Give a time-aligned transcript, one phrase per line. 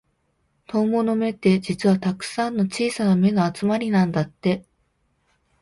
[0.65, 4.65] トンボの目って、実はたくさんの小さな目の集まりなんだって。